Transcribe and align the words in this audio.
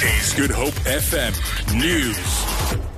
Good 0.00 0.50
Hope 0.50 0.72
FM 0.86 1.34
News. 1.78 2.89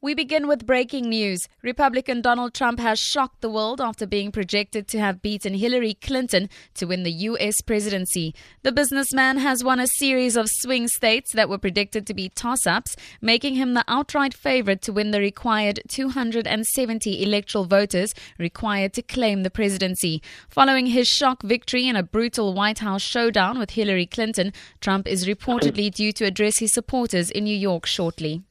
We 0.00 0.14
begin 0.14 0.46
with 0.46 0.64
breaking 0.64 1.08
news. 1.08 1.48
Republican 1.60 2.20
Donald 2.20 2.54
Trump 2.54 2.78
has 2.78 3.00
shocked 3.00 3.40
the 3.40 3.50
world 3.50 3.80
after 3.80 4.06
being 4.06 4.30
projected 4.30 4.86
to 4.86 5.00
have 5.00 5.22
beaten 5.22 5.54
Hillary 5.54 5.94
Clinton 5.94 6.48
to 6.74 6.86
win 6.86 7.02
the 7.02 7.10
U.S. 7.10 7.60
presidency. 7.62 8.32
The 8.62 8.70
businessman 8.70 9.38
has 9.38 9.64
won 9.64 9.80
a 9.80 9.88
series 9.88 10.36
of 10.36 10.48
swing 10.48 10.86
states 10.86 11.32
that 11.34 11.48
were 11.48 11.58
predicted 11.58 12.06
to 12.06 12.14
be 12.14 12.28
toss 12.28 12.64
ups, 12.64 12.94
making 13.20 13.56
him 13.56 13.74
the 13.74 13.84
outright 13.88 14.34
favorite 14.34 14.82
to 14.82 14.92
win 14.92 15.10
the 15.10 15.18
required 15.18 15.80
270 15.88 17.20
electoral 17.20 17.64
voters 17.64 18.14
required 18.38 18.92
to 18.92 19.02
claim 19.02 19.42
the 19.42 19.50
presidency. 19.50 20.22
Following 20.48 20.86
his 20.86 21.08
shock 21.08 21.42
victory 21.42 21.88
in 21.88 21.96
a 21.96 22.04
brutal 22.04 22.54
White 22.54 22.78
House 22.78 23.02
showdown 23.02 23.58
with 23.58 23.70
Hillary 23.70 24.06
Clinton, 24.06 24.52
Trump 24.80 25.08
is 25.08 25.26
reportedly 25.26 25.92
due 25.92 26.12
to 26.12 26.24
address 26.24 26.58
his 26.58 26.72
supporters 26.72 27.32
in 27.32 27.42
New 27.42 27.56
York 27.56 27.84
shortly. 27.84 28.44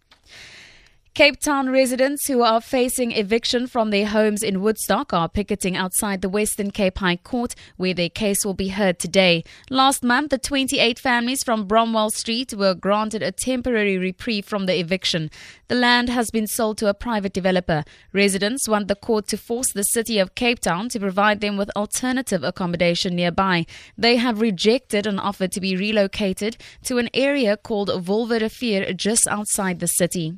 Cape 1.17 1.39
Town 1.39 1.71
residents 1.71 2.27
who 2.27 2.43
are 2.43 2.61
facing 2.61 3.11
eviction 3.11 3.65
from 3.65 3.89
their 3.89 4.05
homes 4.05 4.43
in 4.43 4.61
Woodstock 4.61 5.13
are 5.13 5.27
picketing 5.27 5.75
outside 5.75 6.21
the 6.21 6.29
Western 6.29 6.69
Cape 6.69 6.99
High 6.99 7.15
Court, 7.15 7.55
where 7.75 7.95
their 7.95 8.07
case 8.07 8.45
will 8.45 8.53
be 8.53 8.67
heard 8.67 8.99
today. 8.99 9.43
Last 9.71 10.03
month, 10.03 10.29
the 10.29 10.37
28 10.37 10.99
families 10.99 11.43
from 11.43 11.65
Bromwell 11.65 12.11
Street 12.11 12.53
were 12.53 12.75
granted 12.75 13.23
a 13.23 13.31
temporary 13.31 13.97
reprieve 13.97 14.45
from 14.45 14.67
the 14.67 14.79
eviction. 14.79 15.31
The 15.69 15.73
land 15.73 16.09
has 16.09 16.29
been 16.29 16.45
sold 16.45 16.77
to 16.77 16.87
a 16.87 16.93
private 16.93 17.33
developer. 17.33 17.83
Residents 18.13 18.69
want 18.69 18.87
the 18.87 18.93
court 18.93 19.25
to 19.29 19.37
force 19.37 19.73
the 19.73 19.85
city 19.85 20.19
of 20.19 20.35
Cape 20.35 20.59
Town 20.59 20.87
to 20.89 20.99
provide 20.99 21.41
them 21.41 21.57
with 21.57 21.71
alternative 21.75 22.43
accommodation 22.43 23.15
nearby. 23.15 23.65
They 23.97 24.17
have 24.17 24.39
rejected 24.39 25.07
an 25.07 25.17
offer 25.17 25.47
to 25.47 25.59
be 25.59 25.75
relocated 25.75 26.57
to 26.83 26.99
an 26.99 27.09
area 27.15 27.57
called 27.57 27.89
Wolwe 27.89 28.95
just 28.95 29.25
outside 29.25 29.79
the 29.79 29.87
city. 29.87 30.37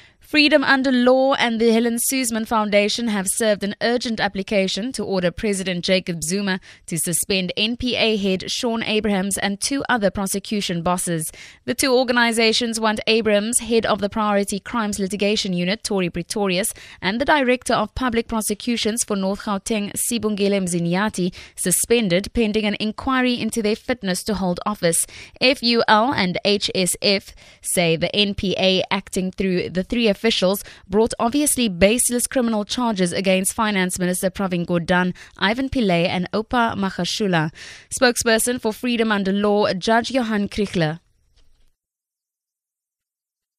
Freedom 0.31 0.63
Under 0.63 0.93
Law 0.93 1.33
and 1.33 1.59
the 1.59 1.73
Helen 1.73 1.99
Suzman 1.99 2.45
Foundation 2.45 3.09
have 3.09 3.27
served 3.27 3.65
an 3.65 3.75
urgent 3.81 4.21
application 4.21 4.93
to 4.93 5.03
order 5.03 5.29
President 5.29 5.83
Jacob 5.83 6.23
Zuma 6.23 6.61
to 6.85 6.97
suspend 6.97 7.51
NPA 7.57 8.17
head 8.17 8.49
Shaun 8.49 8.81
Abrahams 8.81 9.37
and 9.37 9.59
two 9.59 9.83
other 9.89 10.09
prosecution 10.09 10.83
bosses. 10.83 11.33
The 11.65 11.73
two 11.73 11.93
organizations 11.93 12.79
want 12.79 13.01
Abrahams, 13.07 13.59
head 13.59 13.85
of 13.85 13.99
the 13.99 14.07
Priority 14.07 14.61
Crimes 14.61 14.99
Litigation 14.99 15.51
Unit, 15.51 15.83
Torie 15.83 16.09
Pretorius, 16.09 16.73
and 17.01 17.19
the 17.19 17.25
Director 17.25 17.73
of 17.73 17.93
Public 17.93 18.29
Prosecutions 18.29 19.03
for 19.03 19.17
North 19.17 19.41
Gauteng, 19.41 19.91
Sibongile 19.97 20.63
Mzinyathi, 20.63 21.33
suspended 21.57 22.31
pending 22.33 22.63
an 22.63 22.77
inquiry 22.79 23.33
into 23.33 23.61
their 23.61 23.75
fitness 23.75 24.23
to 24.23 24.35
hold 24.35 24.61
office. 24.65 25.05
FUL 25.41 26.13
and 26.13 26.39
HSF 26.45 27.33
say 27.61 27.97
the 27.97 28.09
NPA 28.13 28.83
acting 28.89 29.29
through 29.31 29.71
the 29.71 29.83
three 29.83 30.07
officials 30.21 30.63
brought 30.87 31.13
obviously 31.19 31.67
baseless 31.67 32.27
criminal 32.27 32.63
charges 32.63 33.11
against 33.11 33.53
Finance 33.53 33.97
Minister 33.97 34.29
Pravin 34.29 34.67
Gordhan, 34.67 35.15
Ivan 35.39 35.67
Pillay, 35.67 36.07
and 36.07 36.29
Oupa 36.31 36.75
Magashule. 36.75 37.51
Spokesperson 37.89 38.61
for 38.61 38.71
Freedom 38.71 39.11
Under 39.11 39.33
Law, 39.33 39.73
Judge 39.73 40.11
Johan. 40.11 40.47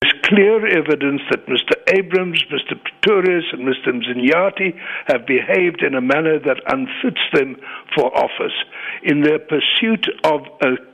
There's 0.02 0.14
clear 0.24 0.66
evidence 0.66 1.22
that 1.30 1.46
Mr. 1.46 1.74
Abrams, 1.96 2.44
Mr. 2.50 2.78
Pretorius, 2.80 3.44
and 3.52 3.66
Mr. 3.66 3.88
Mzinyathi 3.88 4.78
have 5.06 5.26
behaved 5.26 5.82
in 5.82 5.94
a 5.94 6.00
manner 6.00 6.38
that 6.38 6.62
unfits 6.72 7.22
them 7.32 7.56
for 7.94 8.16
office. 8.16 8.54
In 9.02 9.22
their 9.22 9.40
pursuit 9.40 10.06
of 10.24 10.42
a 10.62 10.91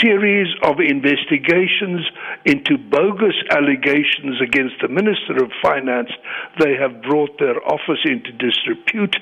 series 0.00 0.48
of 0.62 0.80
investigations 0.80 2.06
into 2.44 2.78
bogus 2.78 3.34
allegations 3.50 4.40
against 4.42 4.74
the 4.82 4.88
Minister 4.88 5.42
of 5.42 5.50
Finance. 5.62 6.10
They 6.58 6.74
have 6.74 7.02
brought 7.02 7.38
their 7.38 7.56
office 7.66 8.04
into 8.04 8.32
disrepute. 8.32 9.16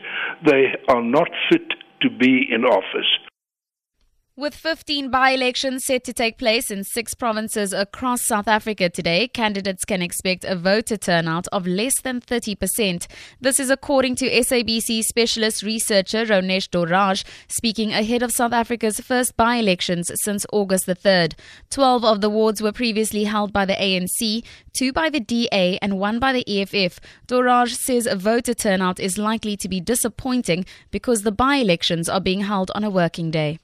They 0.45 0.75
are 0.89 1.03
not 1.03 1.29
fit 1.51 1.73
to 2.03 2.11
be 2.11 2.47
in 2.51 2.65
office. 2.65 3.26
With 4.39 4.55
15 4.55 5.09
by 5.11 5.31
elections 5.31 5.87
set 5.87 6.05
to 6.05 6.13
take 6.13 6.37
place 6.37 6.71
in 6.71 6.85
six 6.85 7.15
provinces 7.15 7.73
across 7.73 8.27
South 8.27 8.47
Africa 8.47 8.91
today, 8.91 9.29
candidates 9.29 9.87
can 9.87 10.03
expect 10.03 10.45
a 10.45 10.55
voter 10.55 10.99
turnout 10.99 11.47
of 11.53 11.67
less 11.67 11.99
than 12.03 12.21
30%. 12.21 13.07
This 13.41 13.59
is 13.59 13.71
according 13.71 14.17
to 14.17 14.29
SABC 14.29 15.05
specialist 15.05 15.63
researcher 15.63 16.27
Ronesh 16.27 16.69
Dhawraj, 16.69 17.25
speaking 17.49 17.95
ahead 17.95 18.23
of 18.23 18.31
South 18.31 18.53
Africa's 18.53 19.01
first 19.01 19.39
by 19.39 19.57
elections 19.57 20.13
since 20.23 20.45
August 20.53 20.85
the 20.85 20.95
3rd. 20.95 21.33
12 21.71 22.05
of 22.05 22.21
the 22.21 22.29
wards 22.29 22.61
were 22.61 22.73
previously 22.73 23.25
held 23.25 23.55
by 23.55 23.65
the 23.65 23.73
ANC, 23.73 24.45
two 24.75 24.93
by 24.93 25.09
the 25.09 25.19
DA, 25.21 25.79
and 25.81 25.99
one 25.99 26.19
by 26.19 26.35
the 26.35 26.45
EFF. 26.47 27.01
Doraj 27.27 27.71
says 27.75 28.05
a 28.05 28.15
voter 28.15 28.53
turnout 28.53 29.01
is 29.01 29.17
likely 29.17 29.57
to 29.57 29.67
be 29.67 29.81
disappointing 29.81 30.67
because 30.91 31.23
the 31.23 31.33
by 31.33 31.57
elections 31.57 32.07
are 32.07 32.21
being 32.21 32.43
held 32.43 32.71
on 32.75 32.85
a 32.85 32.91
working 32.91 33.31
day. 33.31 33.59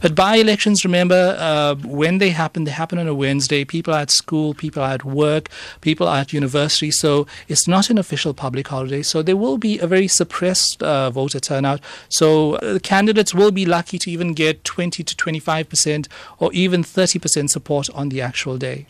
But 0.00 0.14
by 0.14 0.36
elections, 0.36 0.84
remember, 0.84 1.36
uh, 1.38 1.74
when 1.84 2.18
they 2.18 2.30
happen, 2.30 2.64
they 2.64 2.70
happen 2.70 2.98
on 2.98 3.08
a 3.08 3.14
Wednesday. 3.14 3.64
People 3.64 3.94
are 3.94 4.00
at 4.00 4.10
school, 4.10 4.54
people 4.54 4.82
are 4.82 4.92
at 4.92 5.04
work, 5.04 5.48
people 5.80 6.06
are 6.06 6.18
at 6.18 6.32
university. 6.32 6.90
So 6.90 7.26
it's 7.48 7.66
not 7.66 7.90
an 7.90 7.98
official 7.98 8.34
public 8.34 8.68
holiday. 8.68 9.02
So 9.02 9.22
there 9.22 9.36
will 9.36 9.58
be 9.58 9.78
a 9.78 9.86
very 9.86 10.08
suppressed 10.08 10.82
uh, 10.82 11.10
voter 11.10 11.40
turnout. 11.40 11.80
So 12.08 12.54
uh, 12.56 12.78
candidates 12.80 13.34
will 13.34 13.50
be 13.50 13.66
lucky 13.66 13.98
to 13.98 14.10
even 14.10 14.34
get 14.34 14.64
20 14.64 15.02
to 15.02 15.14
25% 15.16 16.08
or 16.38 16.52
even 16.52 16.82
30% 16.82 17.50
support 17.50 17.90
on 17.90 18.08
the 18.08 18.20
actual 18.20 18.58
day. 18.58 18.86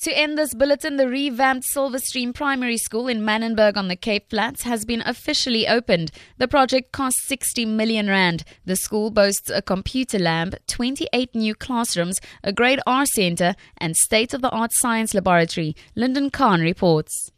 To 0.00 0.16
end 0.16 0.36
this 0.36 0.52
bulletin, 0.52 0.96
the 0.98 1.08
revamped 1.08 1.66
Silverstream 1.66 2.34
Primary 2.34 2.76
School 2.76 3.08
in 3.08 3.22
Manenberg 3.22 3.78
on 3.78 3.88
the 3.88 3.96
Cape 3.96 4.28
Flats 4.28 4.62
has 4.62 4.84
been 4.84 5.02
officially 5.06 5.66
opened. 5.66 6.10
The 6.36 6.46
project 6.46 6.92
cost 6.92 7.16
60 7.26 7.64
million 7.64 8.06
rand. 8.06 8.44
The 8.66 8.76
school 8.76 9.10
boasts 9.10 9.48
a 9.48 9.62
computer 9.62 10.18
lab, 10.18 10.54
28 10.66 11.34
new 11.34 11.54
classrooms, 11.54 12.20
a 12.44 12.52
grade 12.52 12.80
R 12.86 13.06
center, 13.06 13.54
and 13.78 13.96
state-of-the-art 13.96 14.72
science 14.74 15.14
laboratory. 15.14 15.74
Lyndon 15.94 16.28
Khan 16.28 16.60
reports. 16.60 17.32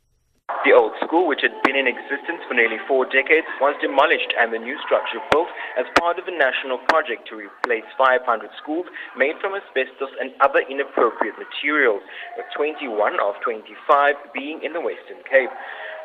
The 0.64 0.72
old 0.72 0.92
school, 1.08 1.24
which 1.24 1.40
had 1.40 1.56
been 1.64 1.72
in 1.72 1.88
existence 1.88 2.44
for 2.44 2.52
nearly 2.52 2.76
four 2.84 3.08
decades, 3.08 3.48
was 3.64 3.72
demolished 3.80 4.28
and 4.36 4.52
the 4.52 4.60
new 4.60 4.76
structure 4.84 5.24
built 5.32 5.48
as 5.80 5.88
part 5.96 6.20
of 6.20 6.28
a 6.28 6.34
national 6.36 6.76
project 6.92 7.24
to 7.32 7.40
replace 7.40 7.88
500 7.96 8.28
schools 8.60 8.84
made 9.16 9.40
from 9.40 9.56
asbestos 9.56 10.12
and 10.20 10.36
other 10.44 10.60
inappropriate 10.68 11.40
materials, 11.40 12.04
with 12.36 12.44
21 12.52 13.16
of 13.24 13.40
25 13.40 14.20
being 14.36 14.60
in 14.60 14.76
the 14.76 14.84
Western 14.84 15.24
Cape. 15.24 15.50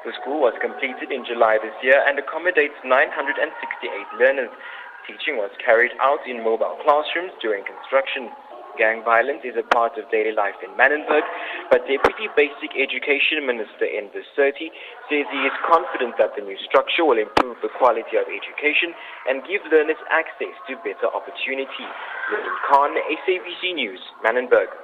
The 0.08 0.16
school 0.24 0.40
was 0.40 0.56
completed 0.64 1.12
in 1.12 1.28
July 1.28 1.59
this 1.59 1.75
year 1.84 2.00
and 2.08 2.16
accommodates 2.16 2.80
968 2.88 3.44
learners. 4.16 4.52
Teaching 5.03 5.35
was 5.35 5.52
carried 5.59 5.91
out 6.00 6.24
in 6.24 6.40
mobile 6.40 6.80
classrooms 6.80 7.35
during 7.44 7.68
construction. 7.68 8.31
Gang 8.78 9.03
violence 9.06 9.45
is 9.45 9.53
a 9.53 9.63
part 9.73 9.97
of 9.97 10.09
daily 10.09 10.34
life 10.34 10.57
in 10.66 10.73
Manenberg, 10.73 11.22
but 11.69 11.85
Deputy 11.85 12.28
Basic 12.35 12.73
Education 12.73 13.45
Minister 13.45 13.85
Enver 13.85 14.25
Surty 14.34 14.73
says 15.07 15.29
he 15.29 15.41
is 15.45 15.56
confident 15.69 16.17
that 16.17 16.34
the 16.35 16.41
new 16.41 16.57
structure 16.66 17.06
will 17.06 17.22
improve 17.22 17.57
the 17.61 17.69
quality 17.78 18.17
of 18.17 18.25
education 18.25 18.97
and 19.29 19.45
give 19.45 19.61
learners 19.72 20.01
access 20.09 20.57
to 20.67 20.75
better 20.81 21.07
opportunities. 21.13 21.94
Lyndon 22.34 22.57
Khan, 22.67 22.91
SABC 23.23 23.78
News, 23.78 24.01
Manenberg. 24.25 24.83